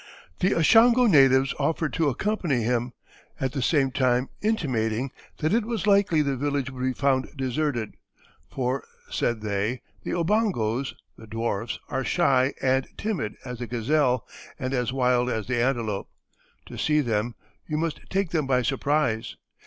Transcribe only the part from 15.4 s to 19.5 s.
the antelope. To see them, you must take them by surprise.